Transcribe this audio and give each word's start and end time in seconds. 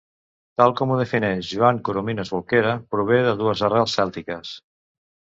Tal 0.61 0.71
com 0.79 0.93
ho 0.93 0.97
defineix 1.01 1.51
Joan 1.51 1.83
Coromines, 1.89 2.33
Bolquera 2.39 2.75
prové 2.97 3.23
de 3.31 3.39
dues 3.45 3.67
arrels 3.71 3.99
cèltiques. 4.03 4.61